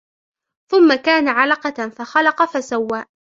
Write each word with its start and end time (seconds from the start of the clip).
ثم 0.71 0.95
كان 0.95 1.27
علقة 1.27 1.89
فخلق 1.89 2.45
فسوى 2.45 3.05